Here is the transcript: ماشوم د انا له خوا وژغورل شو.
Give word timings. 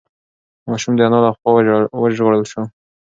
ماشوم 0.69 0.93
د 0.95 0.99
انا 1.07 1.19
له 1.25 1.31
خوا 1.37 1.51
وژغورل 2.01 2.43
شو. 2.51 2.61